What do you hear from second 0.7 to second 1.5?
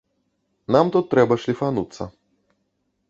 Нам тут трэба